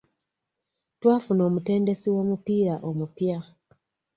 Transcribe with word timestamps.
Twafuna 0.99 1.41
omutendesi 1.49 2.07
w'omupiira 2.15 2.75
omupya. 2.89 3.37